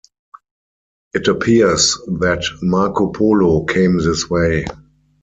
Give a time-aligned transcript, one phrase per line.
[1.13, 4.65] It appears that Marco Polo came this way.